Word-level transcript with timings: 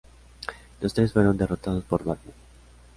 Los 0.81 0.95
tres 0.95 1.13
fueron 1.13 1.37
derrotados 1.37 1.83
por 1.83 2.03
Batman. 2.03 2.33